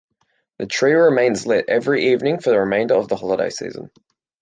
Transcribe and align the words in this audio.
The 0.57 0.65
tree 0.65 0.93
remains 0.93 1.45
lit 1.45 1.65
every 1.67 2.05
evening 2.07 2.39
for 2.39 2.49
the 2.49 2.59
remainder 2.59 2.95
of 2.95 3.07
the 3.07 3.15
holiday 3.15 3.51
season. 3.51 3.91